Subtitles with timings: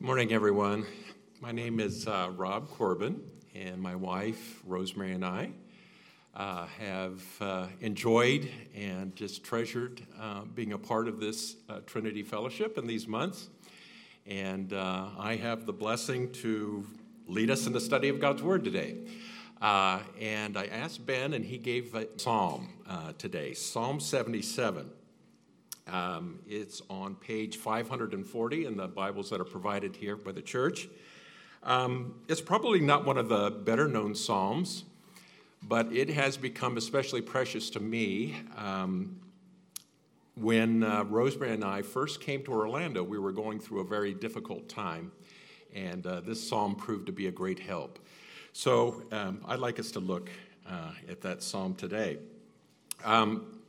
[0.00, 0.86] Good morning, everyone.
[1.42, 3.20] My name is uh, Rob Corbin,
[3.54, 5.50] and my wife, Rosemary, and I
[6.34, 12.22] uh, have uh, enjoyed and just treasured uh, being a part of this uh, Trinity
[12.22, 13.50] Fellowship in these months.
[14.24, 16.86] And uh, I have the blessing to
[17.26, 18.96] lead us in the study of God's Word today.
[19.60, 22.70] and I asked Ben, and he gave a psalm
[23.18, 24.92] today Psalm 77.
[25.90, 30.88] Um, it's on page 540 in the Bibles that are provided here by the church.
[31.64, 34.84] Um, it's probably not one of the better known Psalms,
[35.62, 38.36] but it has become especially precious to me.
[38.56, 39.20] Um,
[40.36, 44.14] when uh, Rosemary and I first came to Orlando, we were going through a very
[44.14, 45.10] difficult time,
[45.74, 47.98] and uh, this psalm proved to be a great help.
[48.52, 50.30] So um, I'd like us to look
[50.68, 52.18] uh, at that psalm today.
[53.04, 53.60] Um,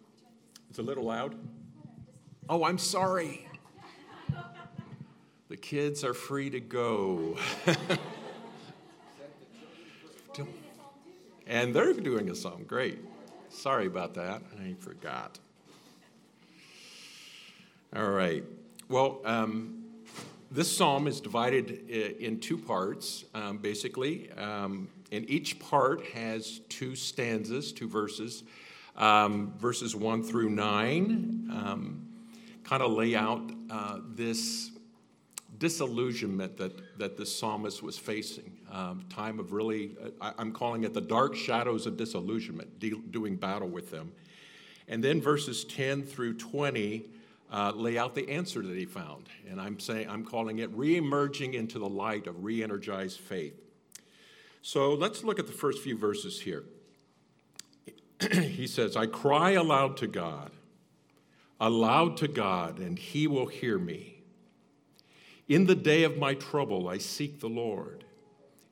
[0.69, 1.35] it's a little loud.
[2.53, 3.47] Oh, I'm sorry.
[5.47, 7.37] The kids are free to go.
[11.47, 12.65] and they're doing a song.
[12.67, 12.99] Great.
[13.47, 14.41] Sorry about that.
[14.59, 15.39] I forgot.
[17.95, 18.43] All right.
[18.89, 19.85] Well, um,
[20.51, 24.29] this psalm is divided in two parts, um, basically.
[24.33, 28.43] Um, and each part has two stanzas, two verses,
[28.97, 32.10] um, verses 1 through 9.
[32.63, 34.71] Kind of lay out uh, this
[35.57, 38.57] disillusionment that, that the psalmist was facing.
[38.71, 43.35] Um, time of really, I, am calling it the dark shadows of disillusionment, de- doing
[43.35, 44.11] battle with them.
[44.87, 47.05] And then verses 10 through 20
[47.51, 49.27] uh, lay out the answer that he found.
[49.49, 53.53] And I'm saying, I'm calling it re-emerging into the light of re-energized faith.
[54.61, 56.63] So let's look at the first few verses here.
[58.31, 60.51] he says, I cry aloud to God
[61.61, 64.23] aloud to God, and he will hear me.
[65.47, 68.03] In the day of my trouble, I seek the Lord.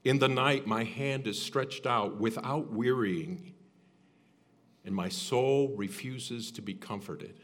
[0.04, 3.54] In the night, my hand is stretched out without wearying,
[4.84, 7.36] and my soul refuses to be comforted.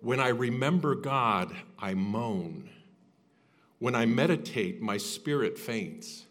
[0.00, 2.68] When I remember God, I moan.
[3.78, 6.26] When I meditate, my spirit faints.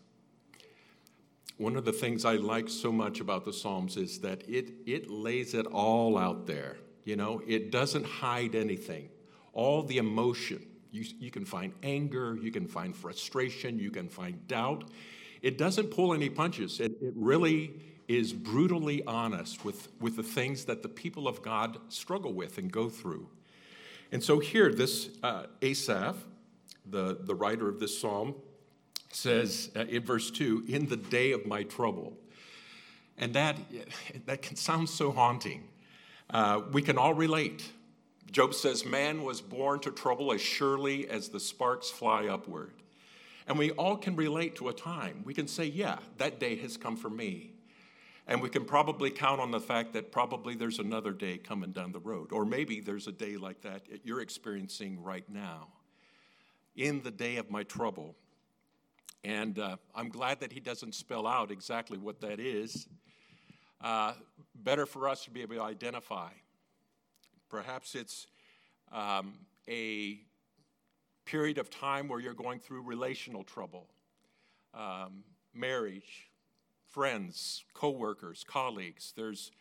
[1.57, 5.09] One of the things I like so much about the Psalms is that it, it
[5.09, 6.78] lays it all out there.
[7.03, 9.09] You know, it doesn't hide anything.
[9.53, 14.47] All the emotion, you, you can find anger, you can find frustration, you can find
[14.47, 14.90] doubt.
[15.41, 16.80] It doesn't pull any punches.
[16.80, 17.74] It, it really
[18.08, 22.72] is brutally honest with, with the things that the people of God struggle with and
[22.72, 23.28] go through.
[24.12, 26.16] And so here, this uh, Asaph,
[26.85, 28.35] the, the writer of this psalm,
[29.12, 32.18] says uh, in verse 2 in the day of my trouble.
[33.18, 33.58] And that,
[34.25, 35.64] that can sound so haunting.
[36.33, 37.71] Uh, we can all relate.
[38.31, 42.73] Job says, Man was born to trouble as surely as the sparks fly upward.
[43.47, 45.22] And we all can relate to a time.
[45.25, 47.51] We can say, Yeah, that day has come for me.
[48.25, 51.91] And we can probably count on the fact that probably there's another day coming down
[51.91, 52.31] the road.
[52.31, 55.67] Or maybe there's a day like that you're experiencing right now.
[56.75, 58.16] In the day of my trouble.
[59.23, 62.88] And uh, I'm glad that he doesn't spell out exactly what that is
[63.83, 64.13] uh,
[64.55, 66.29] better for us to be able to identify.
[67.49, 68.27] Perhaps it's
[68.91, 69.33] um,
[69.67, 70.19] a
[71.25, 73.88] period of time where you're going through relational trouble,
[74.73, 75.23] um,
[75.53, 76.29] marriage,
[76.89, 79.13] friends, coworkers, colleagues.
[79.16, 79.51] There's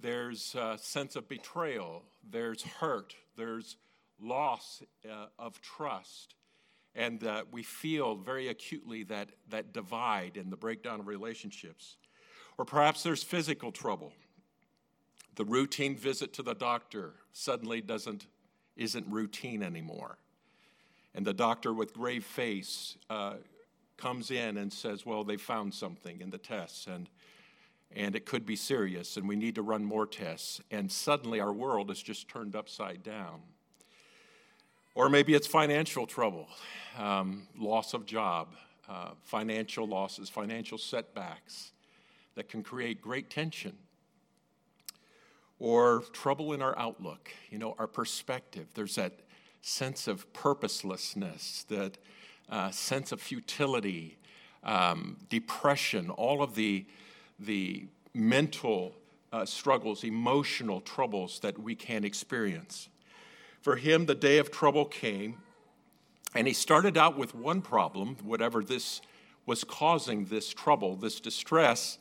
[0.00, 2.04] there's a sense of betrayal.
[2.30, 3.14] There's hurt.
[3.36, 3.76] There's
[4.18, 6.34] loss uh, of trust.
[6.94, 11.96] And uh, we feel very acutely that, that divide and the breakdown of relationships.
[12.60, 14.12] Or perhaps there's physical trouble.
[15.36, 18.26] The routine visit to the doctor suddenly doesn't,
[18.76, 20.18] isn't routine anymore.
[21.14, 23.36] And the doctor, with grave face, uh,
[23.96, 27.08] comes in and says, Well, they found something in the tests, and,
[27.96, 30.60] and it could be serious, and we need to run more tests.
[30.70, 33.40] And suddenly our world is just turned upside down.
[34.94, 36.46] Or maybe it's financial trouble,
[36.98, 38.48] um, loss of job,
[38.86, 41.72] uh, financial losses, financial setbacks
[42.40, 43.76] that can create great tension
[45.58, 48.66] or trouble in our outlook, you know, our perspective.
[48.72, 49.12] There's that
[49.60, 51.98] sense of purposelessness, that
[52.48, 54.16] uh, sense of futility,
[54.64, 56.86] um, depression, all of the,
[57.38, 57.84] the
[58.14, 58.94] mental
[59.34, 62.88] uh, struggles, emotional troubles that we can experience.
[63.60, 65.36] For him, the day of trouble came,
[66.34, 69.02] and he started out with one problem, whatever this
[69.44, 71.98] was causing this trouble, this distress,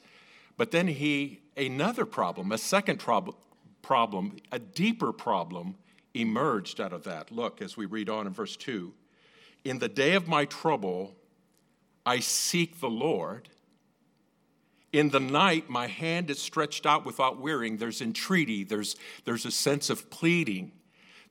[0.60, 3.38] but then he, another problem, a second trouble,
[3.82, 5.76] problem, a deeper problem
[6.14, 7.32] emerged out of that.
[7.32, 8.94] Look, as we read on in verse 2
[9.64, 11.16] In the day of my trouble,
[12.06, 13.48] I seek the Lord.
[14.92, 17.78] In the night, my hand is stretched out without wearying.
[17.78, 20.74] There's entreaty, there's, there's a sense of pleading,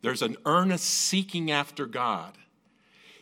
[0.01, 2.39] there's an earnest seeking after God.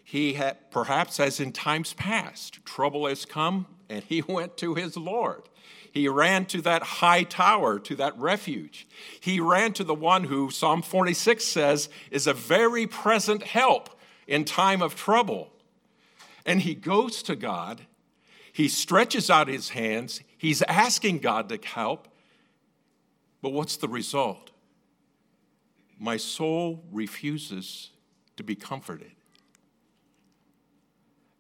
[0.04, 4.96] He had, perhaps as in times past, trouble has come and he went to his
[4.96, 5.48] Lord.
[5.96, 8.86] He ran to that high tower, to that refuge.
[9.18, 13.88] He ran to the one who, Psalm 46 says, is a very present help
[14.26, 15.54] in time of trouble.
[16.44, 17.86] And he goes to God.
[18.52, 20.20] He stretches out his hands.
[20.36, 22.08] He's asking God to help.
[23.40, 24.50] But what's the result?
[25.98, 27.88] My soul refuses
[28.36, 29.12] to be comforted.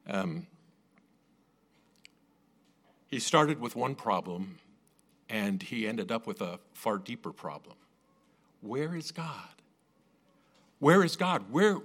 [0.08, 0.46] Um,
[3.16, 4.58] he started with one problem
[5.30, 7.74] and he ended up with a far deeper problem.
[8.60, 9.62] Where is God?
[10.80, 11.50] Where is God?
[11.50, 11.78] Where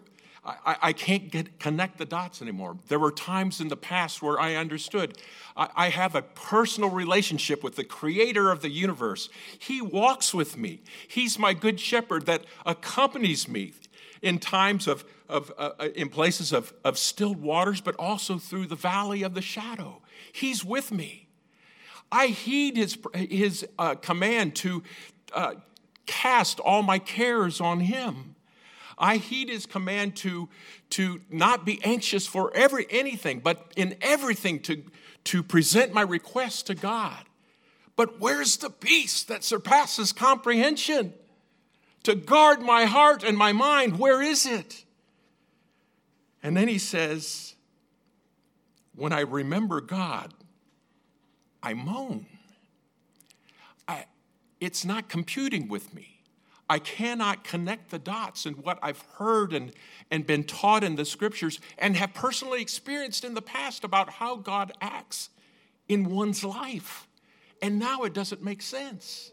[0.44, 2.76] I, I can't get connect the dots anymore.
[2.90, 5.20] There were times in the past where I understood.
[5.56, 9.30] I, I have a personal relationship with the creator of the universe.
[9.58, 10.82] He walks with me.
[11.08, 13.72] He's my good shepherd that accompanies me
[14.22, 18.68] in times of, of uh, uh in places of, of stilled waters, but also through
[18.68, 20.02] the valley of the shadow.
[20.32, 21.28] He's with me.
[22.12, 24.84] I heed his, his uh, command to
[25.34, 25.54] uh,
[26.06, 28.36] cast all my cares on him.
[28.98, 30.50] I heed his command to,
[30.92, 34.84] to not be anxious for every anything, but in everything to,
[35.26, 37.26] to present my request to God.
[37.96, 41.14] But where's the peace that surpasses comprehension?
[42.04, 44.86] To guard my heart and my mind, where is it?
[46.44, 47.51] And then he says,
[49.02, 50.32] When I remember God,
[51.64, 52.28] I moan.
[53.88, 54.06] I,
[54.60, 56.22] it's not computing with me.
[56.70, 59.72] I cannot connect the dots in what I've heard and,
[60.12, 64.36] and been taught in the scriptures and have personally experienced in the past about how
[64.36, 65.32] God acts
[65.88, 67.08] in one's life.
[67.60, 69.32] And now it doesn't make sense.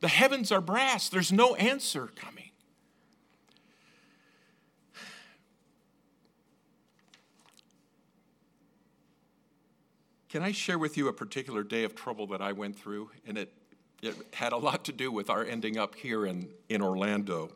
[0.00, 2.49] The heavens are brass, there's no answer coming.
[10.30, 13.10] Can I share with you a particular day of trouble that I went through?
[13.26, 13.52] And it
[14.02, 17.50] it had a lot to do with our ending up here in, in Orlando.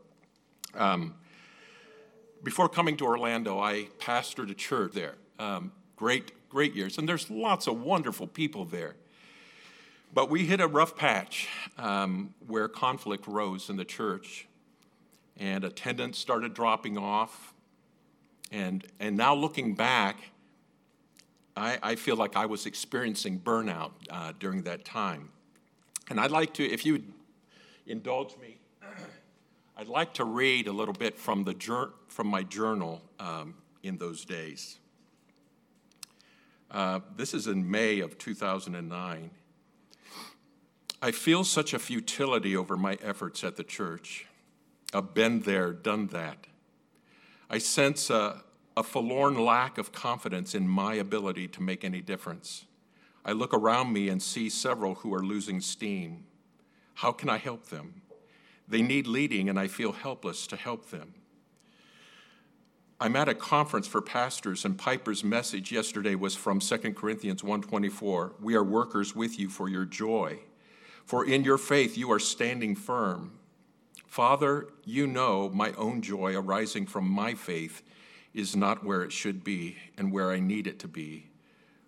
[0.75, 1.15] Um,
[2.43, 5.15] before coming to Orlando, I pastored a church there.
[5.39, 6.99] Um, great, great years.
[6.99, 8.95] And there's lots of wonderful people there.
[10.13, 11.49] But we hit a rough patch
[11.79, 14.47] um, where conflict rose in the church,
[15.39, 17.55] and attendance started dropping off.
[18.53, 20.17] And, and now looking back,
[21.57, 25.31] I, I feel like I was experiencing burnout uh, during that time.
[26.11, 27.13] And I'd like to, if you would
[27.87, 28.59] indulge me,
[29.77, 34.25] I'd like to read a little bit from, the, from my journal um, in those
[34.25, 34.79] days.
[36.71, 39.31] Uh, this is in May of 2009.
[41.01, 44.27] I feel such a futility over my efforts at the church.
[44.93, 46.47] I've been there, done that.
[47.51, 48.44] I sense a,
[48.77, 52.67] a forlorn lack of confidence in my ability to make any difference.
[53.25, 56.25] I look around me and see several who are losing steam.
[56.95, 58.03] How can I help them?
[58.67, 61.15] They need leading, and I feel helpless to help them.
[63.01, 68.35] I'm at a conference for pastors, and Piper's message yesterday was from 2 Corinthians 1:24.
[68.41, 70.41] We are workers with you for your joy,
[71.05, 73.39] for in your faith you are standing firm.
[74.07, 77.83] Father, you know my own joy arising from my faith
[78.35, 81.31] is not where it should be and where I need it to be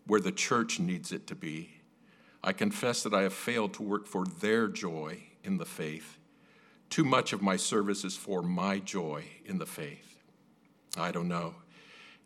[0.07, 1.71] where the church needs it to be.
[2.43, 6.19] I confess that I have failed to work for their joy in the faith.
[6.89, 10.17] Too much of my service is for my joy in the faith.
[10.97, 11.57] I don't know.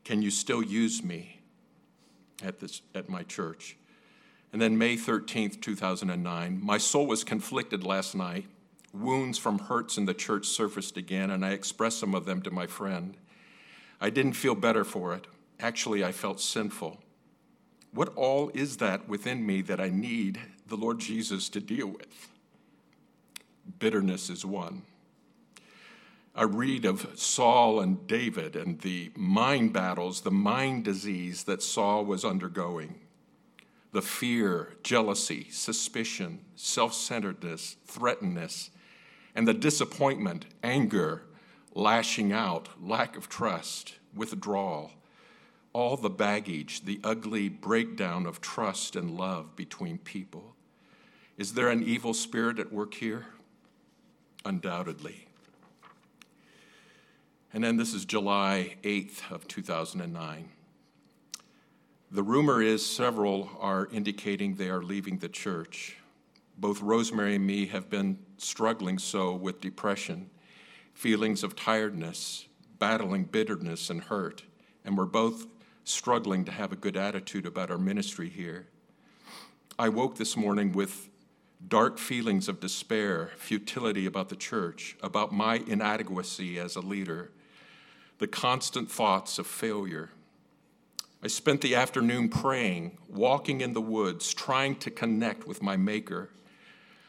[0.04, 1.40] Can you still use me
[2.42, 3.76] at, this, at my church?
[4.52, 8.46] And then May 13th, 2009, my soul was conflicted last night.
[8.92, 12.50] Wounds from hurts in the church surfaced again, and I expressed some of them to
[12.50, 13.16] my friend.
[14.00, 15.26] I didn't feel better for it.
[15.58, 17.00] Actually, I felt sinful.
[17.92, 22.28] What all is that within me that I need the Lord Jesus to deal with?
[23.78, 24.82] Bitterness is one.
[26.34, 32.04] I read of Saul and David and the mind battles, the mind disease that Saul
[32.04, 33.00] was undergoing.
[33.92, 38.70] The fear, jealousy, suspicion, self centeredness, threatenedness,
[39.34, 41.24] and the disappointment, anger,
[41.74, 44.92] lashing out, lack of trust, withdrawal,
[45.72, 50.54] all the baggage, the ugly breakdown of trust and love between people.
[51.36, 53.26] Is there an evil spirit at work here?
[54.44, 55.28] Undoubtedly.
[57.52, 60.48] And then this is July 8th of 2009.
[62.12, 65.96] The rumor is several are indicating they are leaving the church.
[66.58, 70.30] Both Rosemary and me have been struggling so with depression,
[71.00, 72.46] feelings of tiredness,
[72.78, 74.42] battling bitterness and hurt,
[74.84, 75.46] and we're both
[75.82, 78.66] struggling to have a good attitude about our ministry here.
[79.78, 81.08] I woke this morning with
[81.66, 87.30] dark feelings of despair, futility about the church, about my inadequacy as a leader,
[88.18, 90.10] the constant thoughts of failure.
[91.22, 96.28] I spent the afternoon praying, walking in the woods, trying to connect with my Maker.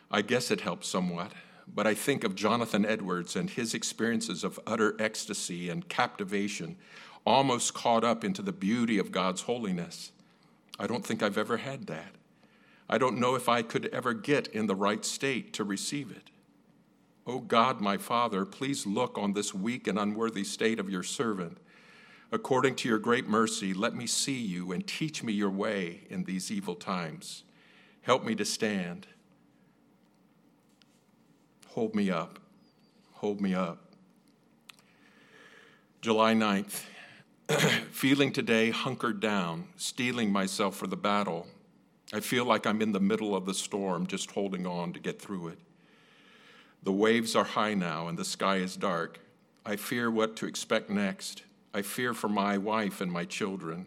[0.10, 1.34] I guess it helped somewhat,
[1.74, 6.78] but I think of Jonathan Edwards and his experiences of utter ecstasy and captivation,
[7.26, 10.12] almost caught up into the beauty of God's holiness.
[10.80, 12.16] I don't think I've ever had that.
[12.90, 16.30] I don't know if I could ever get in the right state to receive it.
[17.26, 21.04] O oh God, my Father, please look on this weak and unworthy state of your
[21.04, 21.60] servant.
[22.32, 26.24] According to your great mercy, let me see you and teach me your way in
[26.24, 27.44] these evil times.
[28.02, 29.08] Help me to stand.
[31.72, 32.40] Hold me up.
[33.14, 33.80] Hold me up.
[36.02, 36.84] July 9th.
[37.92, 41.48] Feeling today hunkered down, steeling myself for the battle
[42.14, 45.22] I feel like I'm in the middle of the storm, just holding on to get
[45.22, 45.60] through it.
[46.84, 49.20] The waves are high now and the sky is dark.
[49.66, 51.44] I fear what to expect next.
[51.74, 53.86] I fear for my wife and my children.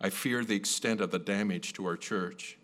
[0.00, 2.58] I fear the extent of the damage to our church.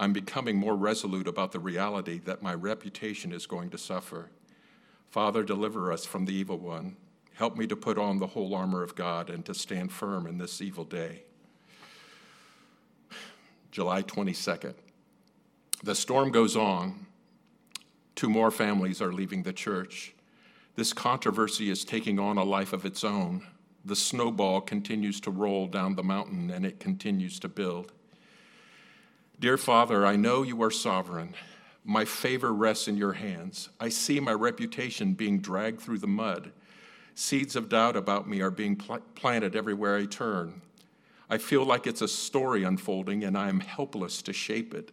[0.00, 4.30] I'm becoming more resolute about the reality that my reputation is going to suffer.
[5.10, 6.96] Father, deliver us from the evil one.
[7.34, 10.38] Help me to put on the whole armor of God and to stand firm in
[10.38, 11.24] this evil day.
[13.70, 14.72] July 22nd.
[15.84, 17.06] The storm goes on.
[18.14, 20.14] Two more families are leaving the church.
[20.76, 23.46] This controversy is taking on a life of its own.
[23.84, 27.92] The snowball continues to roll down the mountain and it continues to build.
[29.40, 31.34] Dear Father, I know you are sovereign.
[31.82, 33.70] My favor rests in your hands.
[33.80, 36.52] I see my reputation being dragged through the mud.
[37.14, 40.60] Seeds of doubt about me are being pl- planted everywhere I turn.
[41.30, 44.92] I feel like it's a story unfolding and I am helpless to shape it.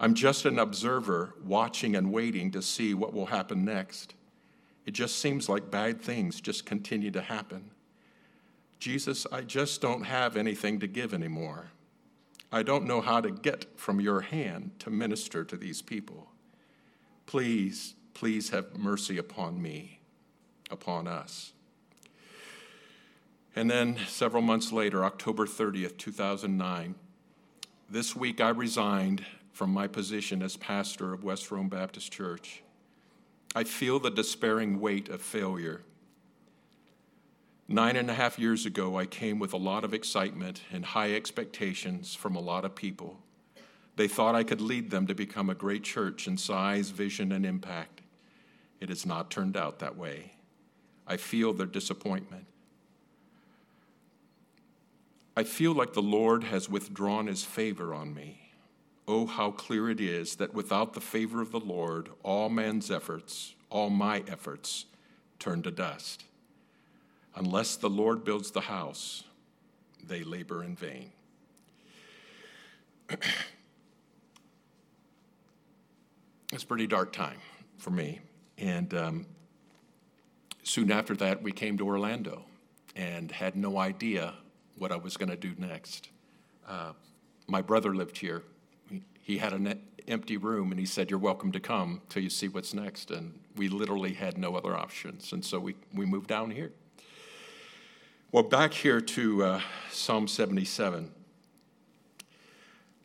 [0.00, 4.14] I'm just an observer watching and waiting to see what will happen next.
[4.86, 7.72] It just seems like bad things just continue to happen.
[8.78, 11.72] Jesus, I just don't have anything to give anymore.
[12.52, 16.28] I don't know how to get from your hand to minister to these people.
[17.26, 20.00] Please, please have mercy upon me,
[20.70, 21.52] upon us.
[23.56, 26.94] And then several months later, October 30th, 2009,
[27.88, 32.62] this week I resigned from my position as pastor of West Rome Baptist Church.
[33.54, 35.82] I feel the despairing weight of failure.
[37.68, 41.14] Nine and a half years ago, I came with a lot of excitement and high
[41.14, 43.18] expectations from a lot of people.
[43.96, 47.44] They thought I could lead them to become a great church in size, vision, and
[47.44, 48.02] impact.
[48.80, 50.32] It has not turned out that way.
[51.08, 52.46] I feel their disappointment.
[55.36, 58.52] I feel like the Lord has withdrawn his favor on me.
[59.08, 63.54] Oh, how clear it is that without the favor of the Lord, all man's efforts,
[63.70, 64.86] all my efforts,
[65.38, 66.24] turn to dust.
[67.36, 69.22] Unless the Lord builds the house,
[70.02, 71.12] they labor in vain.
[76.52, 77.38] it's a pretty dark time
[77.78, 78.20] for me.
[78.56, 79.26] And um,
[80.62, 82.46] soon after that, we came to Orlando
[82.96, 84.32] and had no idea
[84.78, 86.08] what I was going to do next.
[86.66, 86.92] Uh,
[87.46, 88.42] my brother lived here.
[89.20, 92.48] He, had an empty room, and he said, You're welcome to come till you see
[92.48, 93.10] what's next.
[93.10, 95.32] And we literally had no other options.
[95.32, 96.72] And so we, we moved down here.
[98.32, 101.12] Well, back here to uh, Psalm 77.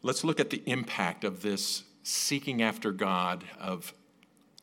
[0.02, 3.94] Let's look at the impact of this seeking after God, of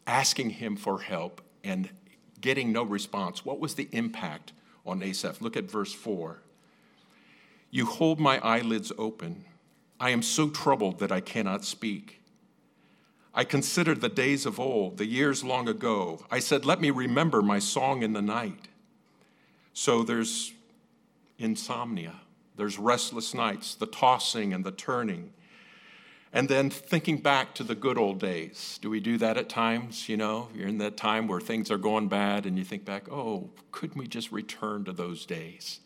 [0.05, 1.89] asking Him for help and
[2.41, 3.45] getting no response.
[3.45, 4.53] What was the impact
[4.85, 5.41] on Asaph?
[5.41, 6.43] Look at verse 4.
[7.71, 9.45] You hold my eyelids open.
[10.01, 12.21] I am so troubled that I cannot speak.
[13.33, 16.27] I considered the days of old, the years long ago.
[16.33, 18.67] I said, Let me remember my song in the night.
[19.73, 20.53] So there's
[21.39, 22.15] insomnia,
[22.57, 25.33] there's restless nights, the tossing and the turning.
[26.33, 28.79] And then thinking back to the good old days.
[28.83, 30.09] Do we do that at times?
[30.09, 33.11] You know, you're in that time where things are going bad and you think back,
[33.11, 35.81] oh, couldn't we just return to those days?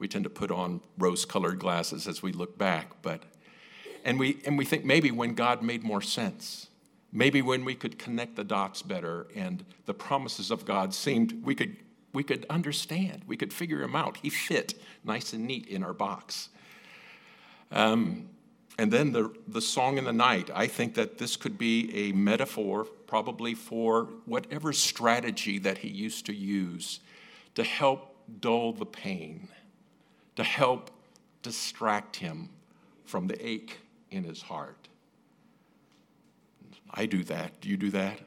[0.00, 3.22] we tend to put on rose colored glasses as we look back but
[4.04, 6.66] and we and we think maybe when god made more sense
[7.12, 11.54] maybe when we could connect the dots better and the promises of god seemed we
[11.54, 11.76] could
[12.12, 14.18] we could understand, we could figure him out.
[14.18, 14.74] He fit
[15.04, 16.48] nice and neat in our box.
[17.70, 18.28] Um,
[18.78, 20.50] and then the, the song in the night.
[20.54, 26.26] I think that this could be a metaphor, probably for whatever strategy that he used
[26.26, 27.00] to use
[27.54, 29.48] to help dull the pain,
[30.36, 30.90] to help
[31.42, 32.48] distract him
[33.04, 33.78] from the ache
[34.10, 34.88] in his heart.
[36.92, 37.60] I do that.
[37.60, 38.20] Do you do that?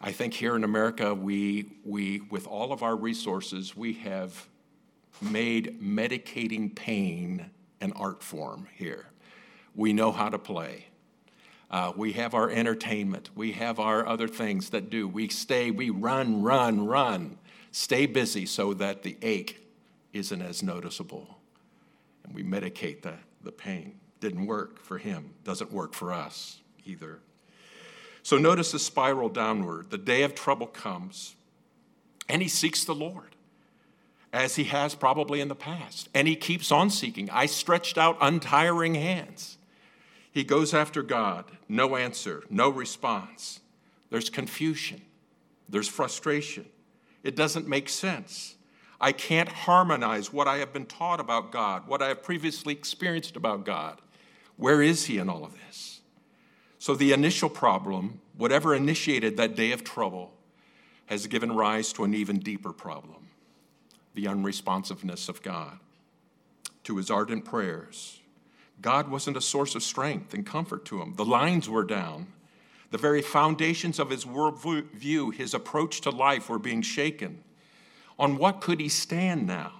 [0.00, 4.46] I think here in America, we, we, with all of our resources, we have
[5.20, 7.50] made medicating pain
[7.80, 9.06] an art form here.
[9.74, 10.86] We know how to play.
[11.70, 13.30] Uh, we have our entertainment.
[13.34, 15.08] We have our other things that do.
[15.08, 17.38] We stay, we run, run, run.
[17.72, 19.66] Stay busy so that the ache
[20.12, 21.38] isn't as noticeable.
[22.24, 23.96] And we medicate the, the pain.
[24.20, 27.20] Didn't work for him, doesn't work for us either.
[28.26, 29.90] So notice the spiral downward.
[29.90, 31.36] The day of trouble comes,
[32.28, 33.36] and he seeks the Lord,
[34.32, 36.08] as he has probably in the past.
[36.12, 37.30] And he keeps on seeking.
[37.30, 39.58] I stretched out untiring hands.
[40.32, 43.60] He goes after God, no answer, no response.
[44.10, 45.02] There's confusion,
[45.68, 46.66] there's frustration.
[47.22, 48.56] It doesn't make sense.
[49.00, 53.36] I can't harmonize what I have been taught about God, what I have previously experienced
[53.36, 54.00] about God.
[54.56, 55.95] Where is He in all of this?
[56.86, 60.30] So the initial problem, whatever initiated that day of trouble,
[61.06, 63.26] has given rise to an even deeper problem
[64.14, 65.80] the unresponsiveness of God
[66.84, 68.20] to his ardent prayers.
[68.80, 71.14] God wasn't a source of strength and comfort to him.
[71.16, 72.28] The lines were down.
[72.92, 77.42] The very foundations of his worldview, his approach to life, were being shaken.
[78.16, 79.72] On what could he stand now?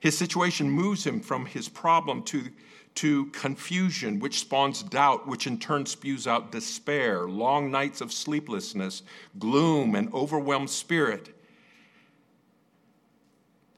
[0.00, 2.48] His situation moves him from his problem to
[2.96, 9.02] to confusion, which spawns doubt, which in turn spews out despair, long nights of sleeplessness,
[9.38, 11.34] gloom, and overwhelmed spirit.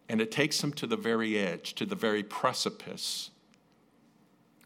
[0.09, 3.31] And it takes him to the very edge, to the very precipice,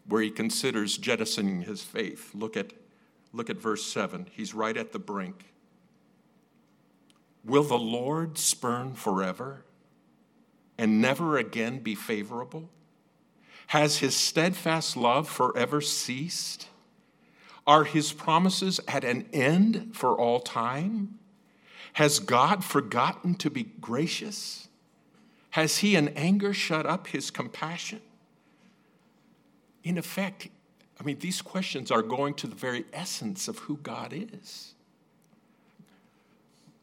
[0.07, 2.31] where he considers jettisoning his faith.
[2.33, 2.73] Look at,
[3.33, 4.27] look at verse 7.
[4.31, 5.53] He's right at the brink.
[7.43, 9.63] Will the Lord spurn forever
[10.77, 12.69] and never again be favorable?
[13.67, 16.67] Has his steadfast love forever ceased?
[17.65, 21.19] Are his promises at an end for all time?
[21.93, 24.69] Has God forgotten to be gracious?
[25.51, 28.01] Has he in anger shut up his compassion?
[29.83, 30.47] In effect,
[30.99, 34.75] I mean, these questions are going to the very essence of who God is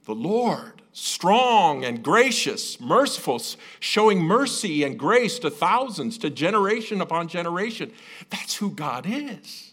[0.04, 3.40] the Lord, strong and gracious, merciful,
[3.80, 7.92] showing mercy and grace to thousands, to generation upon generation.
[8.30, 9.72] That's who God is.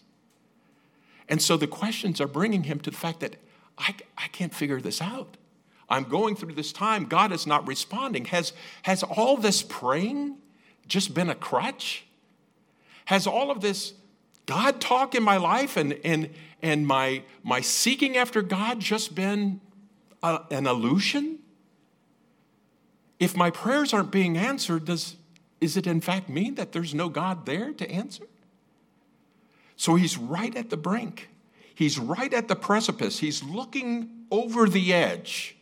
[1.28, 3.36] And so the questions are bringing him to the fact that
[3.78, 5.36] I, I can't figure this out.
[5.88, 7.04] I'm going through this time.
[7.04, 8.26] God is not responding.
[8.26, 10.38] Has, has all this praying
[10.86, 12.06] just been a crutch?
[13.06, 13.92] Has all of this
[14.46, 16.30] God talk in my life and, and,
[16.62, 19.60] and my, my seeking after God just been
[20.22, 21.38] a, an illusion?
[23.18, 25.16] If my prayers aren't being answered, does,
[25.60, 28.26] is it in fact mean that there's no God there to answer?
[29.76, 31.28] So he's right at the brink.
[31.74, 33.18] He's right at the precipice.
[33.18, 35.56] He's looking over the edge.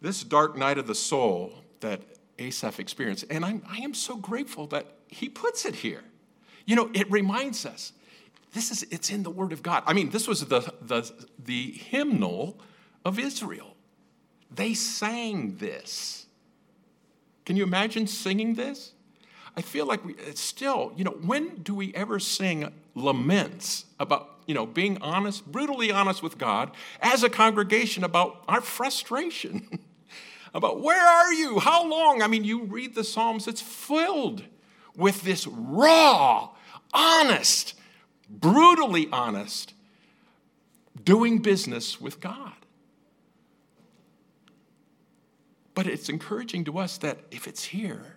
[0.00, 2.00] This dark night of the soul that
[2.38, 6.02] Asaph experienced, and I'm, I am so grateful that he puts it here.
[6.64, 7.92] You know, it reminds us
[8.52, 9.82] this is, it's in the Word of God.
[9.86, 12.58] I mean, this was the, the, the hymnal
[13.04, 13.76] of Israel.
[14.54, 16.26] They sang this.
[17.46, 18.92] Can you imagine singing this?
[19.56, 24.30] I feel like we it's still, you know, when do we ever sing laments about,
[24.46, 29.78] you know, being honest, brutally honest with God as a congregation about our frustration?
[30.54, 31.58] about where are you?
[31.58, 32.22] How long?
[32.22, 34.44] I mean, you read the Psalms, it's filled
[34.96, 36.50] with this raw,
[36.92, 37.74] honest,
[38.32, 39.74] brutally honest,
[41.04, 42.52] doing business with God.
[45.74, 48.16] But it's encouraging to us that if it's here,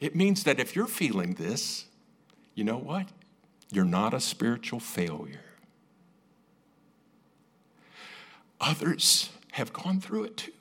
[0.00, 1.86] it means that if you're feeling this,
[2.54, 3.08] you know what?
[3.70, 5.40] You're not a spiritual failure.
[8.60, 10.52] Others have gone through it too.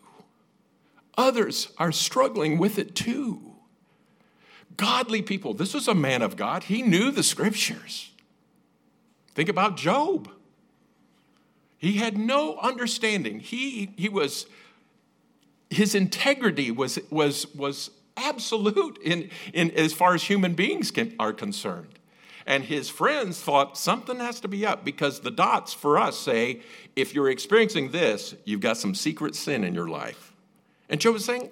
[1.18, 3.56] Others are struggling with it too.
[4.76, 5.56] Godly people.
[5.56, 6.66] This was a man of God.
[6.66, 8.12] He knew the scriptures.
[9.38, 10.32] Think about Job.
[11.78, 13.40] He had no understanding.
[13.40, 14.48] He, he was,
[15.70, 21.34] his integrity was, was, was absolute in, in, as far as human beings can, are
[21.34, 22.00] concerned.
[22.48, 26.62] And his friends thought something has to be up because the dots for us say
[26.96, 30.34] if you're experiencing this, you've got some secret sin in your life.
[30.90, 31.52] And Job is saying,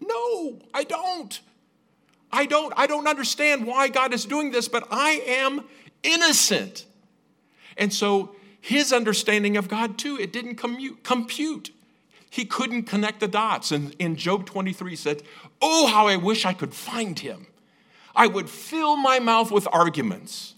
[0.00, 1.42] No, I don't.
[2.32, 2.72] I don't.
[2.74, 5.64] I don't understand why God is doing this, but I am
[6.02, 6.86] innocent.
[7.76, 11.70] And so his understanding of God, too, it didn't compute.
[12.28, 13.72] He couldn't connect the dots.
[13.72, 15.22] And in Job 23 said,
[15.60, 17.46] Oh, how I wish I could find him.
[18.14, 20.54] I would fill my mouth with arguments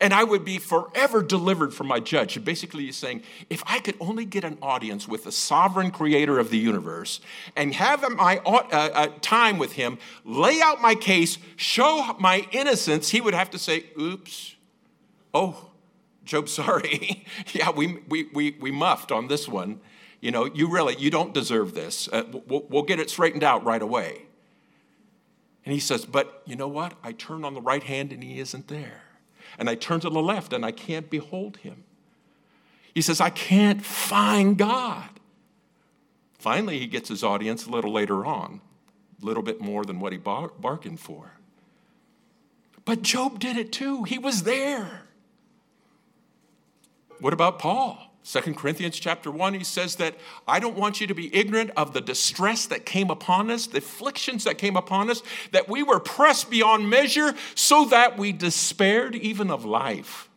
[0.00, 2.36] and I would be forever delivered from my judge.
[2.36, 6.38] And basically, he's saying, if I could only get an audience with the sovereign creator
[6.38, 7.20] of the universe
[7.56, 13.10] and have my uh, uh, time with him, lay out my case, show my innocence,
[13.10, 14.54] he would have to say, oops,
[15.34, 15.70] oh,
[16.24, 17.26] Job, sorry.
[17.52, 19.80] yeah, we, we, we, we muffed on this one.
[20.20, 22.08] You know, you really, you don't deserve this.
[22.12, 24.26] Uh, we'll, we'll get it straightened out right away.
[25.64, 26.94] And he says, but you know what?
[27.02, 29.02] I turn on the right hand and he isn't there
[29.58, 31.84] and I turn to the left and I can't behold him.
[32.94, 35.08] He says, I can't find God.
[36.38, 38.60] Finally, he gets his audience a little later on,
[39.22, 41.32] a little bit more than what he bar- bargained for.
[42.84, 45.02] But Job did it too, he was there.
[47.20, 48.07] What about Paul?
[48.30, 50.14] 2 Corinthians chapter 1, he says that
[50.46, 53.78] I don't want you to be ignorant of the distress that came upon us, the
[53.78, 59.14] afflictions that came upon us, that we were pressed beyond measure so that we despaired
[59.14, 60.28] even of life.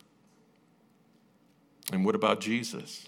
[1.91, 3.07] And what about Jesus?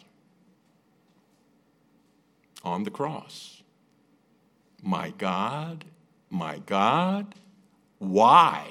[2.66, 3.64] On the cross.
[4.82, 5.86] My God,
[6.30, 7.36] my God,
[8.00, 8.68] why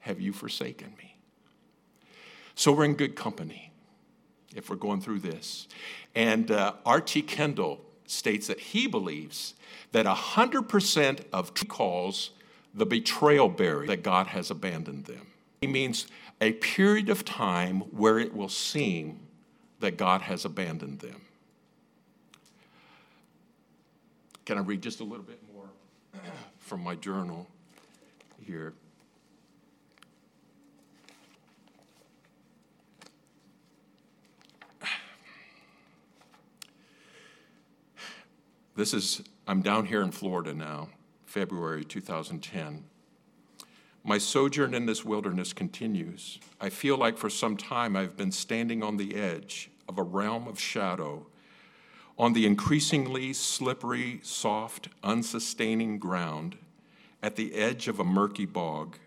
[0.00, 1.16] have you forsaken me?
[2.56, 3.65] So we're in good company
[4.56, 5.68] if we're going through this.
[6.14, 6.74] And uh.
[7.26, 9.54] Kendall states that he believes
[9.92, 12.30] that 100% of calls
[12.74, 15.26] the betrayal barrier that God has abandoned them.
[15.60, 16.06] He means
[16.40, 19.20] a period of time where it will seem
[19.80, 21.22] that God has abandoned them.
[24.44, 25.68] Can I read just a little bit more
[26.58, 27.46] from my journal
[28.44, 28.74] here?
[38.76, 40.90] This is, I'm down here in Florida now,
[41.24, 42.84] February 2010.
[44.04, 46.38] My sojourn in this wilderness continues.
[46.60, 50.46] I feel like for some time I've been standing on the edge of a realm
[50.46, 51.26] of shadow,
[52.18, 56.58] on the increasingly slippery, soft, unsustaining ground,
[57.22, 58.98] at the edge of a murky bog.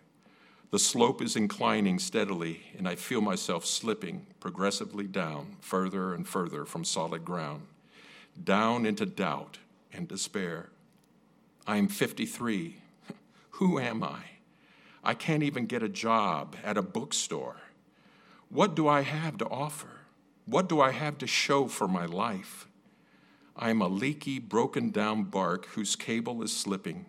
[0.71, 6.65] The slope is inclining steadily, and I feel myself slipping progressively down, further and further
[6.65, 7.67] from solid ground
[8.41, 9.59] down into doubt
[9.91, 10.69] and despair.
[11.67, 12.77] I am 53.
[13.51, 14.21] Who am I?
[15.03, 17.57] I can't even get a job at a bookstore.
[18.49, 20.01] What do I have to offer?
[20.45, 22.67] What do I have to show for my life?
[23.55, 27.05] I am a leaky, broken down bark whose cable is slipping.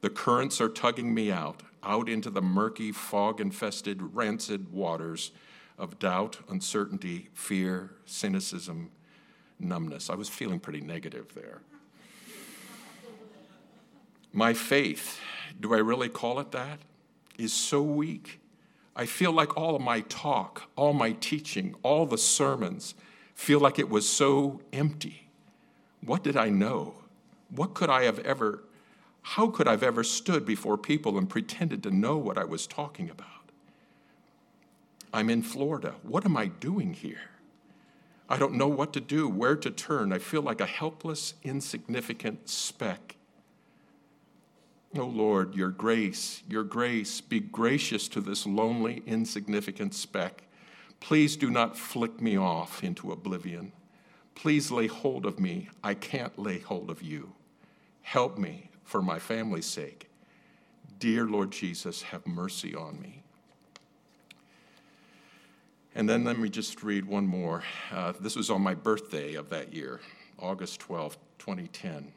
[0.00, 5.32] The currents are tugging me out, out into the murky, fog infested, rancid waters
[5.76, 8.90] of doubt, uncertainty, fear, cynicism,
[9.58, 10.10] numbness.
[10.10, 11.60] I was feeling pretty negative there.
[14.32, 15.20] My faith,
[15.58, 16.78] do I really call it that,
[17.38, 18.40] is so weak.
[18.94, 22.94] I feel like all of my talk, all my teaching, all the sermons
[23.34, 25.28] feel like it was so empty.
[26.04, 26.94] What did I know?
[27.54, 28.64] What could I have ever,
[29.22, 32.66] how could I have ever stood before people and pretended to know what I was
[32.66, 33.26] talking about?
[35.12, 35.94] I'm in Florida.
[36.02, 37.30] What am I doing here?
[38.28, 40.12] I don't know what to do, where to turn.
[40.12, 43.16] I feel like a helpless, insignificant speck.
[44.96, 50.44] Oh Lord, your grace, your grace, be gracious to this lonely, insignificant speck.
[51.00, 53.72] Please do not flick me off into oblivion.
[54.34, 55.68] Please lay hold of me.
[55.82, 57.32] I can't lay hold of you.
[58.02, 60.08] Help me for my family's sake.
[60.98, 63.22] Dear Lord Jesus, have mercy on me.
[65.98, 67.64] And then let me just read one more.
[67.90, 69.98] Uh, this was on my birthday of that year,
[70.38, 72.12] August 12, 2010.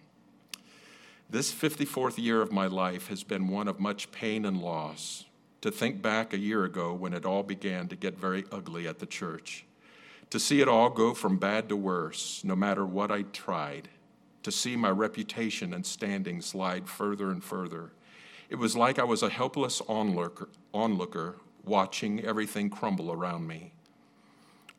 [1.27, 5.25] This 54th year of my life has been one of much pain and loss.
[5.61, 8.99] To think back a year ago when it all began to get very ugly at
[8.99, 9.65] the church,
[10.29, 13.89] to see it all go from bad to worse, no matter what I tried,
[14.43, 17.93] to see my reputation and standing slide further and further.
[18.47, 23.71] It was like I was a helpless onlooker, onlooker watching everything crumble around me.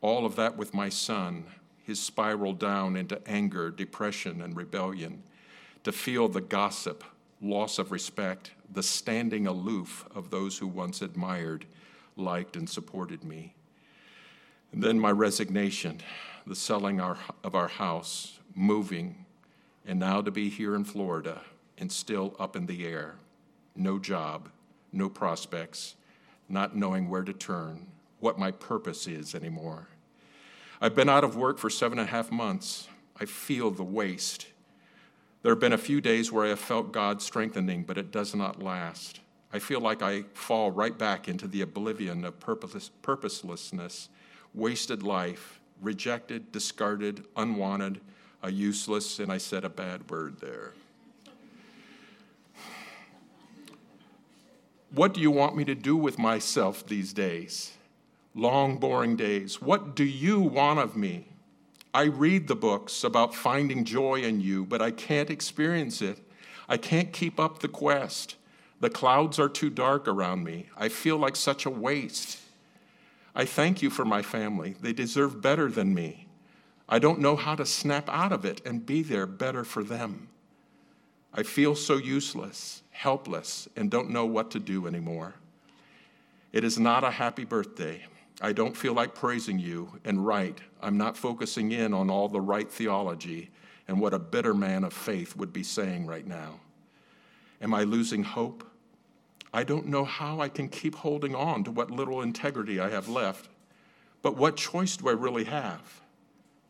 [0.01, 1.45] All of that with my son,
[1.85, 5.23] his spiral down into anger, depression, and rebellion,
[5.83, 7.03] to feel the gossip,
[7.41, 11.65] loss of respect, the standing aloof of those who once admired,
[12.15, 13.53] liked, and supported me.
[14.71, 16.01] And then my resignation,
[16.47, 19.25] the selling our, of our house, moving,
[19.85, 21.41] and now to be here in Florida
[21.77, 23.15] and still up in the air.
[23.75, 24.49] No job,
[24.91, 25.95] no prospects,
[26.53, 27.87] not knowing where to turn,
[28.19, 29.89] what my purpose is anymore.
[30.79, 32.87] I've been out of work for seven and a half months.
[33.19, 34.47] I feel the waste.
[35.41, 38.33] There have been a few days where I have felt God strengthening, but it does
[38.33, 39.19] not last.
[39.51, 44.09] I feel like I fall right back into the oblivion of purpose, purposelessness,
[44.53, 47.99] wasted life, rejected, discarded, unwanted,
[48.41, 50.73] a useless, and I said a bad word there.
[54.93, 57.71] What do you want me to do with myself these days?
[58.35, 59.59] Long, boring days.
[59.59, 61.29] What do you want of me?
[61.95, 66.19] I read the books about finding joy in you, but I can't experience it.
[66.69, 68.35] I can't keep up the quest.
[68.81, 70.69] The clouds are too dark around me.
[70.77, 72.39] I feel like such a waste.
[73.33, 74.75] I thank you for my family.
[74.79, 76.27] They deserve better than me.
[76.87, 80.29] I don't know how to snap out of it and be there better for them.
[81.33, 85.33] I feel so useless helpless, and don't know what to do anymore.
[86.53, 88.05] It is not a happy birthday.
[88.39, 92.39] I don't feel like praising you, and right, I'm not focusing in on all the
[92.39, 93.51] right theology
[93.89, 96.61] and what a bitter man of faith would be saying right now.
[97.61, 98.65] Am I losing hope?
[99.53, 103.09] I don't know how I can keep holding on to what little integrity I have
[103.09, 103.49] left.
[104.21, 106.01] But what choice do I really have?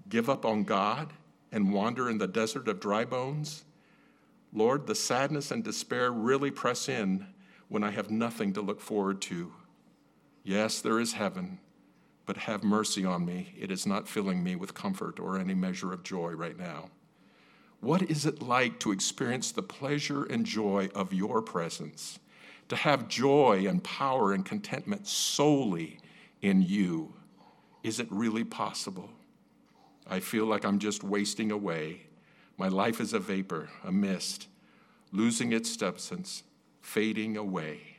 [0.10, 1.14] Give up on God
[1.52, 3.64] and wander in the desert of dry bones?
[4.54, 7.26] Lord, the sadness and despair really press in
[7.70, 9.52] when I have nothing to look forward to.
[10.44, 11.58] Yes, there is heaven,
[12.28, 13.56] but have mercy on me.
[13.60, 16.92] It is not filling me with comfort or any measure of joy right now.
[17.80, 22.20] What is it like to experience the pleasure and joy of your presence?
[22.70, 26.00] To have joy and power and contentment solely
[26.42, 27.14] in you?
[27.82, 29.10] Is it really possible?
[30.08, 32.04] I feel like I'm just wasting away
[32.58, 34.48] my life is a vapor, a mist,
[35.12, 36.44] losing its substance,
[36.82, 37.98] fading away.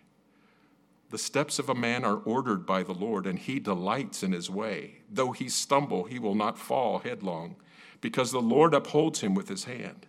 [1.11, 4.51] The steps of a man are ordered by the Lord, and he delights in his
[4.51, 4.97] way.
[5.11, 7.57] Though he stumble, he will not fall headlong,
[8.01, 10.07] because the Lord upholds him with his hand.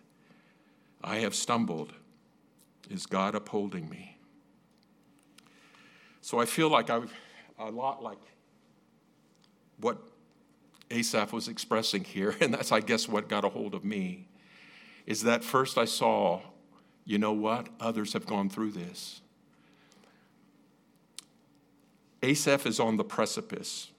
[1.02, 1.92] I have stumbled.
[2.90, 4.16] Is God upholding me?
[6.20, 7.08] So I feel like I'm
[7.58, 8.18] a lot like
[9.80, 9.98] what
[10.90, 14.28] Asaph was expressing here, and that's, I guess, what got a hold of me
[15.06, 16.40] is that first I saw,
[17.04, 17.68] you know what?
[17.80, 19.20] Others have gone through this.
[22.22, 23.92] Asaph is on the precipice.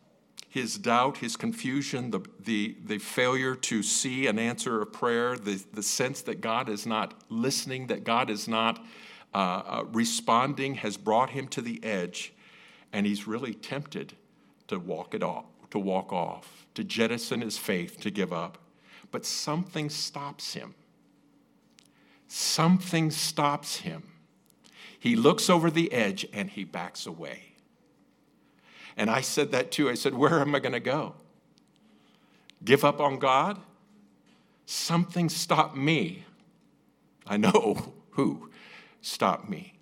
[0.50, 5.64] His doubt, his confusion, the, the, the failure to see an answer of prayer, the,
[5.74, 8.84] the sense that God is not listening, that God is not
[9.34, 12.34] uh, uh, responding, has brought him to the edge,
[12.92, 14.14] and he's really tempted
[14.68, 18.58] to walk it off, to walk off, to jettison his faith, to give up.
[19.12, 20.74] But something stops him
[22.28, 24.04] something stops him.
[25.00, 27.54] He looks over the edge and he backs away.
[28.96, 29.90] And I said that too.
[29.90, 31.16] I said, Where am I going to go?
[32.64, 33.60] Give up on God?
[34.66, 36.26] Something stopped me.
[37.26, 38.50] I know who
[39.02, 39.74] stopped me.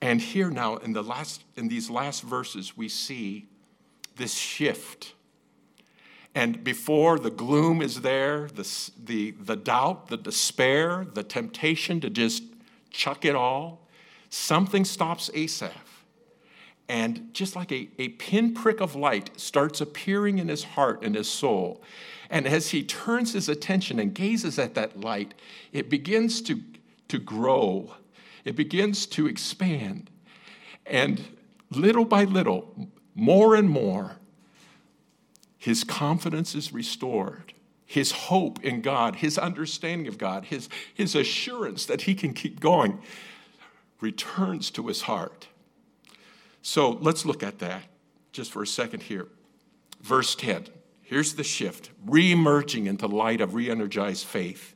[0.00, 3.48] And here now in the last in these last verses we see
[4.16, 5.14] this shift
[6.34, 12.10] and before the gloom is there, the, the, the doubt, the despair, the temptation to
[12.10, 12.42] just
[12.90, 13.88] chuck it all,
[14.30, 16.04] something stops Asaph.
[16.88, 21.28] And just like a, a pinprick of light starts appearing in his heart and his
[21.28, 21.82] soul.
[22.30, 25.34] And as he turns his attention and gazes at that light,
[25.72, 26.62] it begins to,
[27.08, 27.94] to grow,
[28.44, 30.10] it begins to expand.
[30.86, 31.22] And
[31.70, 34.16] little by little, more and more,
[35.68, 37.52] his confidence is restored.
[37.84, 42.58] His hope in God, his understanding of God, his, his assurance that he can keep
[42.58, 43.02] going
[44.00, 45.48] returns to his heart.
[46.62, 47.82] So let's look at that
[48.32, 49.28] just for a second here.
[50.00, 50.68] Verse 10.
[51.02, 54.74] Here's the shift, re-emerging into light of re-energized faith.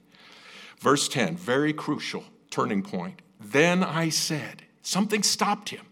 [0.79, 3.23] Verse 10, very crucial turning point.
[3.41, 5.87] Then I said, something stopped him.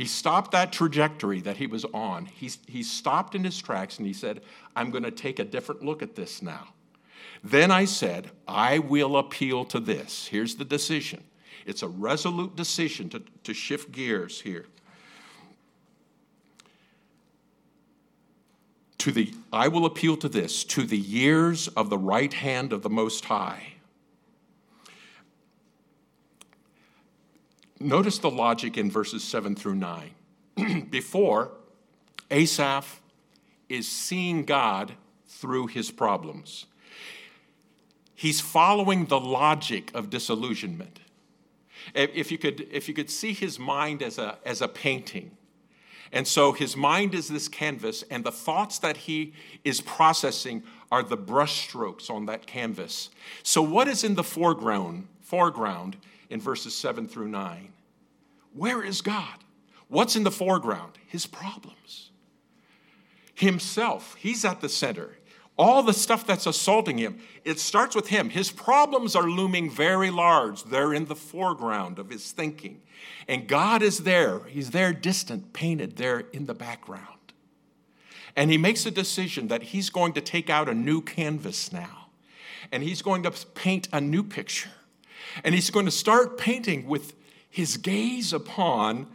[0.00, 2.24] He stopped that trajectory that he was on.
[2.24, 4.40] He, he stopped in his tracks and he said,
[4.74, 6.68] I'm going to take a different look at this now.
[7.44, 10.26] Then I said, I will appeal to this.
[10.26, 11.22] Here's the decision
[11.66, 14.64] it's a resolute decision to, to shift gears here.
[19.00, 22.80] To the, I will appeal to this, to the years of the right hand of
[22.80, 23.69] the Most High.
[27.80, 30.86] Notice the logic in verses 7 through 9.
[30.90, 31.52] Before,
[32.30, 33.00] Asaph
[33.68, 34.92] is seeing God
[35.26, 36.66] through his problems.
[38.14, 41.00] He's following the logic of disillusionment.
[41.94, 45.30] If you could, if you could see his mind as a, as a painting,
[46.12, 49.32] and so his mind is this canvas, and the thoughts that he
[49.64, 53.10] is processing are the brushstrokes on that canvas.
[53.42, 55.96] So, what is in the foreground, foreground
[56.30, 57.72] in verses 7 through 9?
[58.54, 59.44] Where is God?
[59.88, 60.92] What's in the foreground?
[61.06, 62.10] His problems.
[63.34, 65.16] Himself, he's at the center.
[65.58, 68.30] All the stuff that's assaulting him, it starts with him.
[68.30, 72.80] His problems are looming very large, they're in the foreground of his thinking.
[73.28, 74.40] And God is there.
[74.44, 77.04] He's there, distant, painted there in the background.
[78.36, 82.08] And he makes a decision that he's going to take out a new canvas now.
[82.72, 84.70] And he's going to paint a new picture.
[85.44, 87.14] And he's going to start painting with
[87.48, 89.08] his gaze upon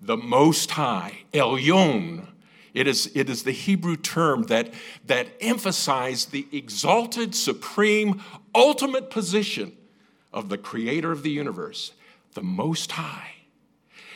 [0.00, 2.26] the Most High, Elyon.
[2.72, 4.74] It is, it is the Hebrew term that,
[5.06, 8.20] that emphasized the exalted, supreme,
[8.54, 9.76] ultimate position
[10.32, 11.92] of the creator of the universe,
[12.34, 13.30] the Most High.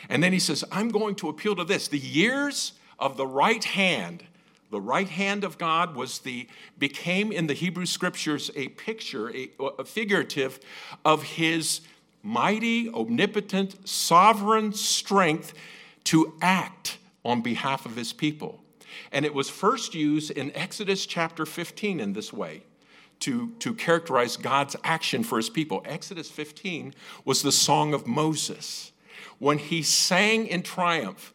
[0.09, 1.87] And then he says, I'm going to appeal to this.
[1.87, 4.23] The years of the right hand,
[4.71, 9.49] the right hand of God was the, became in the Hebrew scriptures a picture, a,
[9.79, 10.59] a figurative
[11.03, 11.81] of his
[12.21, 15.53] mighty, omnipotent, sovereign strength
[16.05, 18.63] to act on behalf of his people.
[19.11, 22.63] And it was first used in Exodus chapter 15 in this way
[23.21, 25.81] to, to characterize God's action for his people.
[25.85, 26.93] Exodus 15
[27.25, 28.91] was the song of Moses
[29.39, 31.33] when he sang in triumph.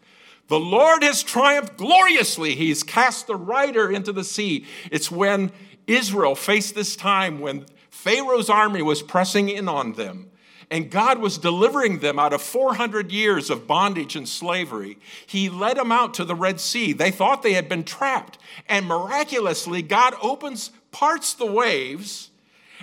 [0.49, 2.55] The Lord has triumphed gloriously.
[2.55, 4.67] He's cast the rider into the sea.
[4.91, 5.53] It's when
[5.87, 10.31] Israel faced this time when Pharaoh's army was pressing in on them
[10.71, 14.99] and God was delivering them out of 400 years of bondage and slavery.
[15.27, 16.93] He led them out to the Red Sea.
[16.93, 18.39] They thought they had been trapped.
[18.69, 22.31] And miraculously, God opens, parts the waves,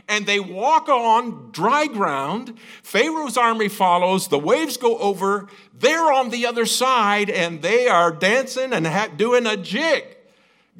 [0.08, 2.58] and they walk on dry ground.
[2.84, 4.28] Pharaoh's army follows.
[4.28, 5.48] The waves go over.
[5.74, 10.04] They're on the other side, and they are dancing and ha- doing a jig.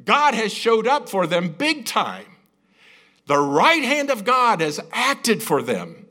[0.04, 2.26] God has showed up for them big time.
[3.26, 6.01] The right hand of God has acted for them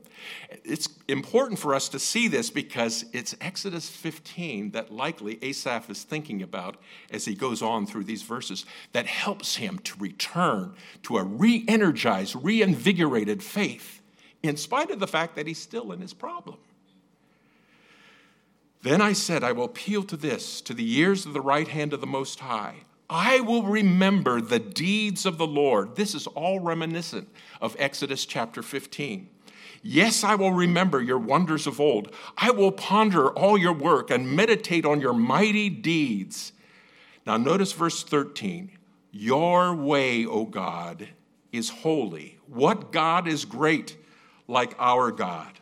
[0.64, 6.04] it's important for us to see this because it's Exodus 15 that likely Asaph is
[6.04, 6.76] thinking about
[7.10, 11.64] as he goes on through these verses that helps him to return to a re
[11.68, 14.00] energized, reinvigorated faith
[14.42, 16.58] in spite of the fact that he's still in his problem.
[18.82, 21.92] Then I said, I will appeal to this, to the years of the right hand
[21.92, 22.78] of the Most High.
[23.08, 25.96] I will remember the deeds of the Lord.
[25.96, 27.28] This is all reminiscent
[27.60, 29.28] of Exodus chapter 15.
[29.82, 32.14] Yes, I will remember your wonders of old.
[32.36, 36.52] I will ponder all your work and meditate on your mighty deeds.
[37.26, 38.70] Now, notice verse 13.
[39.10, 41.08] Your way, O God,
[41.50, 42.38] is holy.
[42.46, 43.96] What God is great
[44.46, 45.58] like our God?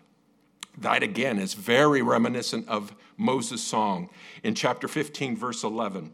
[0.78, 4.10] That again is very reminiscent of Moses' song
[4.42, 6.12] in chapter 15, verse 11,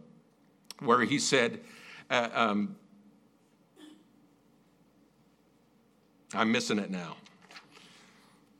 [0.80, 1.60] where he said,
[2.08, 2.76] uh, um,
[6.32, 7.16] I'm missing it now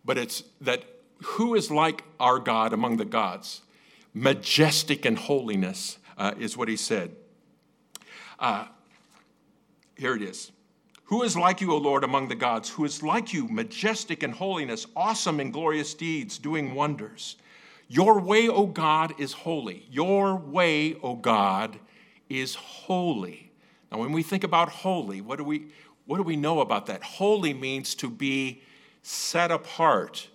[0.07, 0.85] but it's that
[1.23, 3.63] who is like our God among the gods?
[4.15, 7.15] Majestic in holiness uh, is what he said.
[8.39, 8.67] Uh,
[9.97, 10.53] here it is.
[11.05, 12.71] Who is like you, O Lord, among the gods?
[12.71, 17.37] Who is like you, majestic in holiness, awesome in glorious deeds, doing wonders?
[17.89, 19.87] Your way, O God, is holy.
[19.91, 21.79] Your way, O God,
[22.29, 23.53] is holy.
[23.93, 25.67] Now, when we think about holy, what do we,
[26.07, 27.05] what do we know about that?
[27.05, 28.63] Holy means to be
[29.07, 30.29] set apart,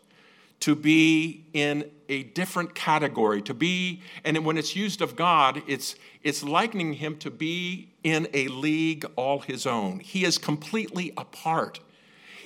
[0.62, 5.96] to be in a different category, to be, and when it's used of God, it's,
[6.24, 10.00] it's likening him to be in a league all his own.
[10.00, 11.80] He is completely apart.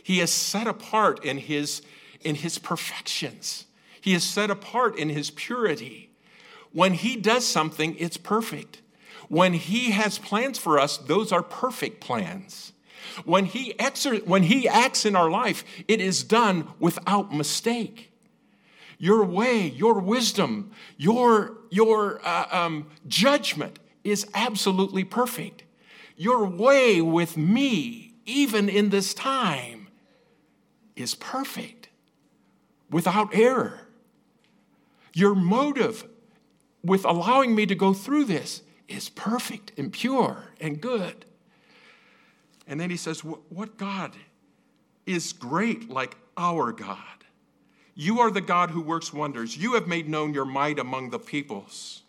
[0.01, 1.83] He is set apart in his,
[2.21, 3.65] in his perfections.
[4.01, 6.09] He is set apart in his purity.
[6.71, 8.81] When he does something, it's perfect.
[9.29, 12.71] When he has plans for us, those are perfect plans.
[13.23, 18.11] When he, exer- when he acts in our life, it is done without mistake.
[18.97, 25.63] Your way, your wisdom, your, your uh, um, judgment is absolutely perfect.
[26.15, 29.89] Your way with me, even in this time,
[30.95, 31.89] is perfect,
[32.89, 33.81] without error.
[35.13, 36.05] Your motive
[36.83, 41.25] with allowing me to go through this is perfect and pure and good.
[42.67, 44.15] And then he says, What God
[45.05, 46.97] is great like our God?
[47.93, 49.55] You are the God who works wonders.
[49.55, 52.03] You have made known your might among the peoples.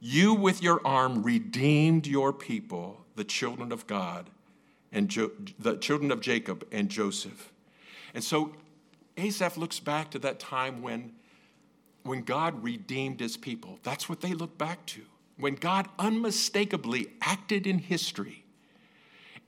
[0.00, 4.30] You, with your arm, redeemed your people, the children of God,
[4.90, 7.52] and jo- the children of Jacob and Joseph.
[8.14, 8.52] And so
[9.18, 11.12] Asaph looks back to that time when,
[12.02, 13.78] when God redeemed his people.
[13.82, 15.02] That's what they look back to.
[15.36, 18.44] When God unmistakably acted in history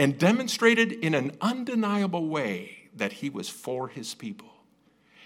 [0.03, 4.51] and demonstrated in an undeniable way that he was for his people.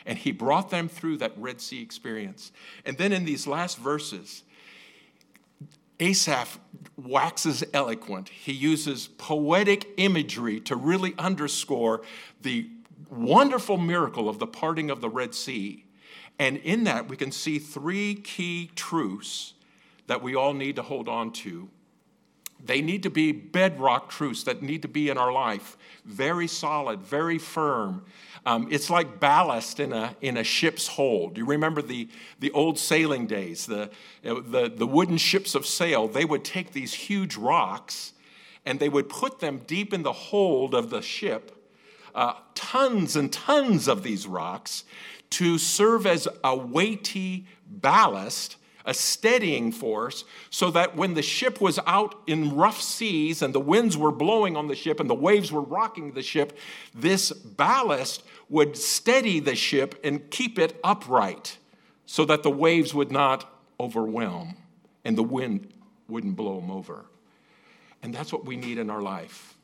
[0.04, 2.52] And he brought them through that Red Sea experience.
[2.84, 4.42] And then in these last verses,
[5.98, 6.60] Asaph
[6.94, 8.28] waxes eloquent.
[8.28, 12.02] He uses poetic imagery to really underscore
[12.42, 12.68] the
[13.08, 15.86] wonderful miracle of the parting of the Red Sea.
[16.38, 19.54] And in that, we can see three key truths
[20.06, 21.70] that we all need to hold on to.
[22.66, 27.00] They need to be bedrock truths that need to be in our life, very solid,
[27.00, 28.04] very firm.
[28.44, 31.34] Um, it's like ballast in a, in a ship's hold.
[31.34, 32.08] Do You remember the,
[32.38, 33.90] the old sailing days, the,
[34.22, 38.12] the, the wooden ships of sail, they would take these huge rocks
[38.64, 41.52] and they would put them deep in the hold of the ship
[42.16, 44.84] uh, tons and tons of these rocks
[45.28, 48.56] to serve as a weighty ballast,
[48.86, 53.60] a steadying force, so that when the ship was out in rough seas and the
[53.60, 56.56] winds were blowing on the ship and the waves were rocking the ship,
[56.94, 61.58] this ballast would steady the ship and keep it upright
[62.06, 64.56] so that the waves would not overwhelm
[65.04, 65.72] and the wind
[66.08, 67.06] wouldn't blow them over.
[68.02, 69.56] And that's what we need in our life.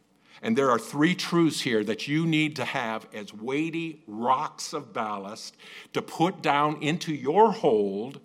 [0.43, 4.93] And there are three truths here that you need to have as weighty rocks of
[4.93, 5.57] ballast
[5.93, 8.20] to put down into your hold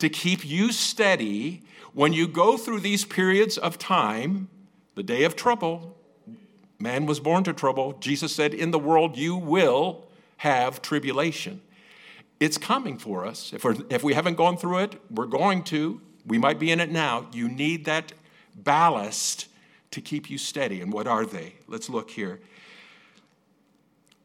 [0.00, 4.48] to keep you steady when you go through these periods of time,
[4.94, 5.96] the day of trouble.
[6.78, 7.92] Man was born to trouble.
[8.00, 10.06] Jesus said, In the world you will
[10.38, 11.60] have tribulation.
[12.38, 13.52] It's coming for us.
[13.52, 16.00] If, if we haven't gone through it, we're going to.
[16.26, 17.26] We might be in it now.
[17.32, 18.12] You need that
[18.54, 19.48] ballast
[19.90, 20.80] to keep you steady.
[20.80, 21.54] And what are they?
[21.68, 22.40] Let's look here.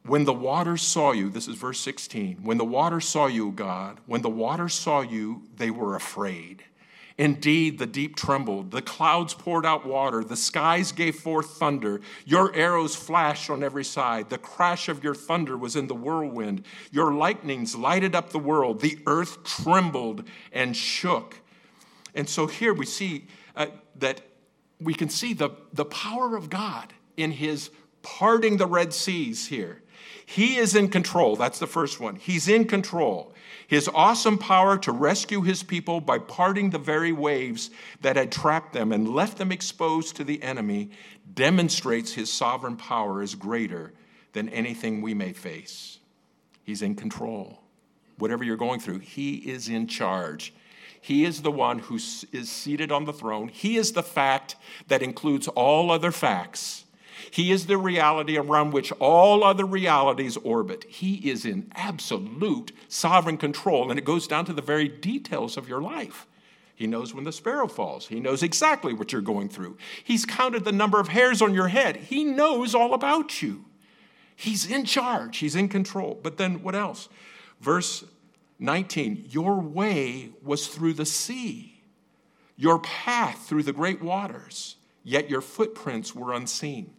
[0.05, 2.43] When the waters saw you, this is verse 16.
[2.43, 6.63] When the waters saw you, God, when the waters saw you, they were afraid.
[7.17, 12.53] Indeed, the deep trembled, the clouds poured out water, the skies gave forth thunder, your
[12.53, 17.13] arrows flashed on every side, the crash of your thunder was in the whirlwind, your
[17.13, 21.39] lightnings lighted up the world, the earth trembled and shook.
[22.13, 24.21] And so here we see uh, that
[24.79, 27.71] we can see the, the power of God in his
[28.03, 29.81] parting the Red Seas here.
[30.25, 31.35] He is in control.
[31.35, 32.15] That's the first one.
[32.15, 33.33] He's in control.
[33.67, 37.69] His awesome power to rescue his people by parting the very waves
[38.01, 40.89] that had trapped them and left them exposed to the enemy
[41.33, 43.93] demonstrates his sovereign power is greater
[44.33, 45.99] than anything we may face.
[46.63, 47.59] He's in control.
[48.17, 50.53] Whatever you're going through, he is in charge.
[51.01, 53.47] He is the one who is seated on the throne.
[53.47, 54.55] He is the fact
[54.87, 56.84] that includes all other facts.
[57.35, 60.85] He is the reality around which all other realities orbit.
[60.87, 65.67] He is in absolute sovereign control, and it goes down to the very details of
[65.67, 66.27] your life.
[66.75, 68.07] He knows when the sparrow falls.
[68.07, 69.75] He knows exactly what you're going through.
[70.01, 71.97] He's counted the number of hairs on your head.
[71.97, 73.65] He knows all about you.
[74.33, 76.17] He's in charge, he's in control.
[76.23, 77.09] But then what else?
[77.59, 78.05] Verse
[78.59, 81.81] 19, your way was through the sea,
[82.55, 86.93] your path through the great waters, yet your footprints were unseen.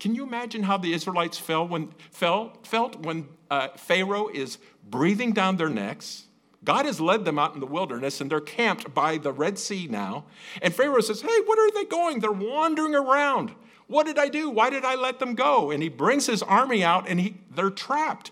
[0.00, 5.32] Can you imagine how the Israelites felt when, felt, felt when uh, Pharaoh is breathing
[5.32, 6.24] down their necks?
[6.64, 9.86] God has led them out in the wilderness and they're camped by the Red Sea
[9.88, 10.24] now.
[10.60, 12.20] And Pharaoh says, Hey, what are they going?
[12.20, 13.52] They're wandering around.
[13.86, 14.48] What did I do?
[14.48, 15.70] Why did I let them go?
[15.70, 18.30] And he brings his army out and he, they're trapped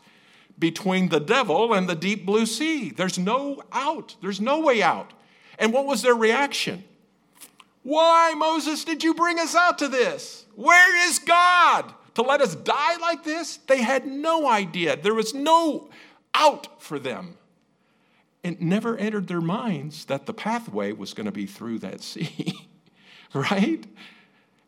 [0.58, 2.90] between the devil and the deep blue sea.
[2.90, 5.12] There's no out, there's no way out.
[5.58, 6.84] And what was their reaction?
[7.82, 10.44] Why, Moses, did you bring us out to this?
[10.58, 11.92] Where is God?
[12.14, 13.58] To let us die like this?
[13.68, 14.96] They had no idea.
[14.96, 15.88] There was no
[16.34, 17.36] out for them.
[18.42, 22.68] It never entered their minds that the pathway was going to be through that sea,
[23.34, 23.86] right?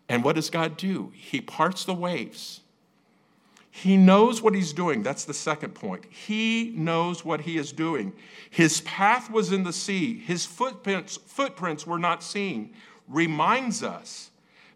[0.09, 1.13] And what does God do?
[1.15, 2.61] He parts the waves
[3.71, 5.03] he knows what he's doing.
[5.03, 6.05] That's the second point.
[6.11, 8.13] He knows what he is doing.
[8.51, 12.75] His path was in the sea, his footprints, footprints were not seen.
[13.09, 14.30] Reminds us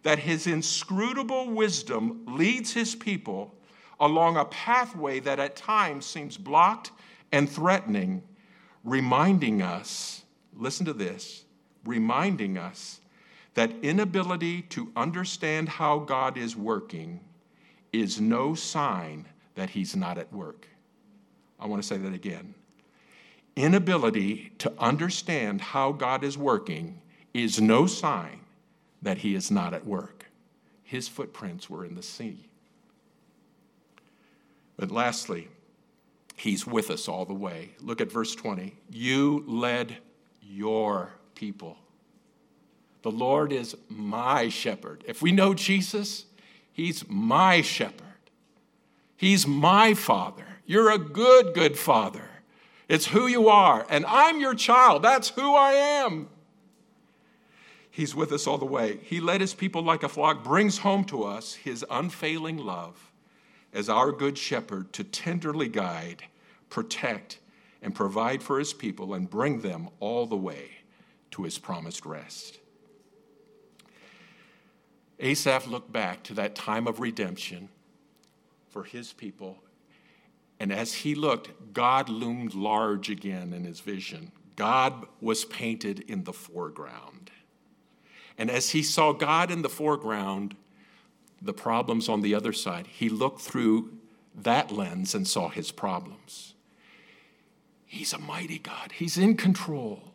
[0.05, 3.55] that his inscrutable wisdom leads his people
[3.98, 6.92] along a pathway that at times seems blocked
[7.32, 8.22] and threatening,
[8.84, 10.22] reminding us,
[10.55, 11.44] listen to this,
[11.84, 13.00] reminding us
[13.55, 17.20] that inability to understand how God is working
[17.92, 20.68] is no sign that he's not at work.
[21.59, 22.55] I want to say that again.
[23.57, 27.00] Inability to understand how God is working
[27.32, 28.43] is no sign
[29.05, 30.26] that He is not at work.
[30.82, 32.48] His footprints were in the sea.
[34.76, 35.48] But lastly,
[36.36, 37.70] He's with us all the way.
[37.80, 38.74] Look at verse 20.
[38.90, 39.98] You led
[40.42, 41.76] your people.
[43.02, 45.05] The Lord is my shepherd.
[45.07, 46.24] If we know Jesus,
[46.72, 48.00] He's my shepherd.
[49.16, 50.44] He's my father.
[50.66, 52.28] You're a good, good father.
[52.88, 53.86] It's who you are.
[53.88, 55.02] And I'm your child.
[55.02, 56.28] That's who I am.
[57.95, 58.99] He's with us all the way.
[59.05, 63.12] He led his people like a flock, brings home to us his unfailing love
[63.72, 66.24] as our good shepherd to tenderly guide,
[66.70, 67.38] protect,
[67.80, 70.70] and provide for his people and bring them all the way
[71.30, 72.59] to his promised rest.
[75.20, 77.68] Asaph looked back to that time of redemption
[78.70, 79.59] for his people.
[80.59, 84.32] And as he looked, God loomed large again in his vision.
[84.57, 87.30] God was painted in the foreground.
[88.37, 90.57] And as he saw God in the foreground,
[91.41, 93.93] the problems on the other side, he looked through
[94.35, 96.55] that lens and saw his problems.
[97.87, 100.14] He's a mighty God, he's in control,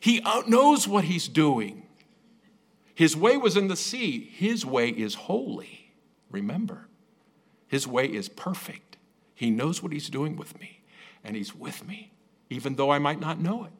[0.00, 1.84] he uh, knows what he's doing.
[2.94, 5.92] His way was in the sea, his way is holy.
[6.30, 6.88] Remember.
[7.68, 8.96] His way is perfect.
[9.34, 10.80] He knows what He's doing with me,
[11.22, 12.12] and He's with me,
[12.48, 13.72] even though I might not know it,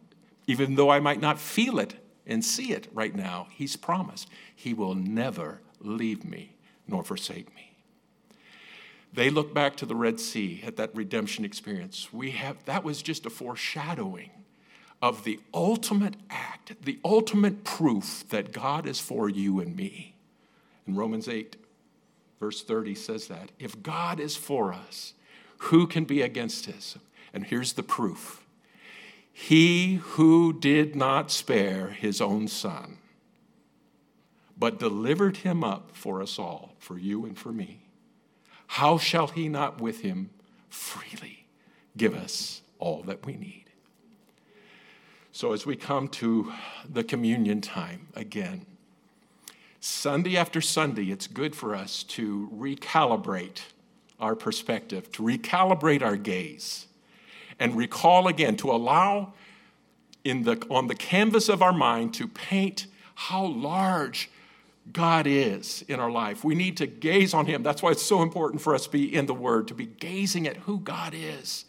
[0.47, 1.95] even though I might not feel it
[2.27, 3.49] and see it right now.
[3.51, 6.57] He's promised He will never leave me
[6.89, 7.72] nor forsake me.
[9.12, 12.12] They look back to the Red Sea at that redemption experience.
[12.12, 14.31] We have that was just a foreshadowing
[15.01, 20.14] of the ultimate act, the ultimate proof that God is for you and me.
[20.87, 21.57] In Romans 8,
[22.41, 23.51] Verse 30 says that.
[23.59, 25.14] If God is for us,
[25.59, 26.99] who can be against us?
[27.33, 28.45] And here's the proof
[29.39, 32.97] He who did not spare his own son,
[34.57, 37.82] but delivered him up for us all, for you and for me,
[38.66, 40.30] how shall he not with him
[40.70, 41.45] freely
[41.99, 43.66] give us all that we need?
[45.32, 46.51] So, as we come to
[46.89, 48.64] the communion time again,
[49.80, 53.61] Sunday after Sunday, it's good for us to recalibrate
[54.18, 56.87] our perspective, to recalibrate our gaze,
[57.59, 59.32] and recall again, to allow
[60.24, 64.30] in the, on the canvas of our mind to paint how large
[64.92, 66.44] God is in our life.
[66.44, 67.62] We need to gaze on Him.
[67.62, 70.46] That's why it's so important for us to be in the Word, to be gazing
[70.46, 71.64] at who God is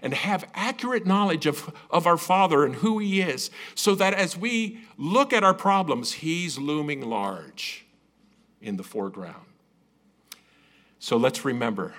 [0.00, 4.36] and have accurate knowledge of, of our Father and who He is, so that as
[4.36, 7.84] we look at our problems, He's looming large
[8.60, 9.46] in the foreground.
[10.98, 11.94] So let's remember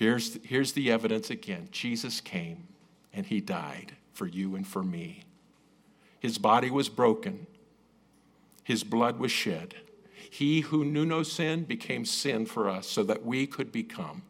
[0.00, 2.66] here's, here's the evidence again Jesus came
[3.12, 5.24] and He died for you and for me.
[6.18, 7.46] His body was broken,
[8.64, 9.74] His blood was shed.
[10.32, 14.22] He who knew no sin became sin for us so that we could become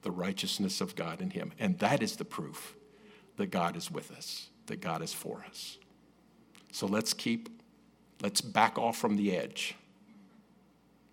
[0.00, 1.52] the righteousness of God in him.
[1.58, 2.74] And that is the proof
[3.36, 5.76] that God is with us, that God is for us.
[6.72, 7.50] So let's keep,
[8.22, 9.74] let's back off from the edge.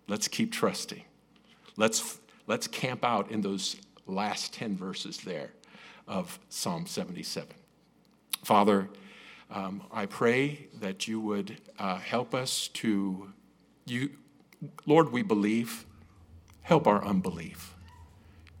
[0.08, 1.04] Let's keep trusting.
[1.76, 3.76] Let's, let's camp out in those
[4.10, 5.50] last 10 verses there
[6.06, 7.48] of Psalm 77.
[8.44, 8.88] Father,
[9.50, 13.32] um, I pray that you would uh, help us to,
[13.86, 14.10] you,
[14.86, 15.86] Lord, we believe,
[16.62, 17.74] help our unbelief.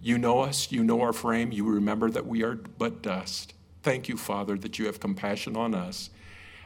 [0.02, 3.54] You know us, you know our frame, you remember that we are but dust.
[3.82, 6.10] Thank you, Father, that you have compassion on us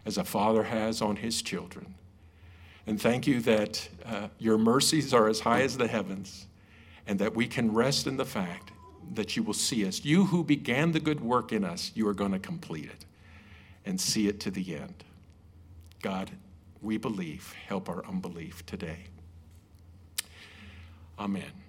[0.07, 1.95] as a father has on his children.
[2.87, 6.47] And thank you that uh, your mercies are as high as the heavens,
[7.07, 8.72] and that we can rest in the fact
[9.13, 10.05] that you will see us.
[10.05, 13.05] You who began the good work in us, you are going to complete it
[13.85, 15.05] and see it to the end.
[16.03, 16.31] God,
[16.81, 17.55] we believe.
[17.67, 19.05] Help our unbelief today.
[21.19, 21.64] Amen.